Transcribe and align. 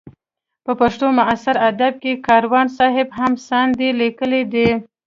په 0.65 0.71
پښتو 0.79 1.05
معاصر 1.17 1.55
ادب 1.69 1.93
کې 2.03 2.21
کاروان 2.27 2.67
صاحب 2.77 3.07
هم 3.19 3.33
ساندې 3.47 3.89
لیکلې 4.01 4.41
دي. 4.53 4.69